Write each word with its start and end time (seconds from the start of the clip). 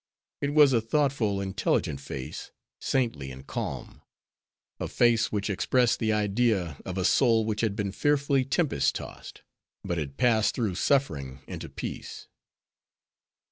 It 0.41 0.55
was 0.55 0.73
a 0.73 0.81
thoughtful, 0.81 1.39
intelligent 1.39 1.99
face, 2.01 2.49
saintly 2.79 3.29
and 3.29 3.45
calm. 3.45 4.01
A 4.79 4.87
face 4.87 5.31
which 5.31 5.47
expressed 5.47 5.99
the 5.99 6.11
idea 6.11 6.81
of 6.85 6.97
a 6.97 7.05
soul 7.05 7.45
which 7.45 7.61
had 7.61 7.75
been 7.75 7.91
fearfully 7.91 8.43
tempest 8.43 8.95
tossed, 8.95 9.43
but 9.83 9.99
had 9.99 10.17
passed 10.17 10.55
through 10.55 10.73
suffering 10.73 11.41
into 11.47 11.69
peace. 11.69 12.27